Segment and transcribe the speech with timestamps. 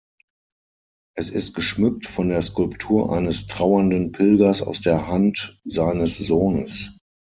[1.15, 6.97] Es ist geschmückt von der Skulptur eines trauernden Pilgers aus der Hand seines Sohnes.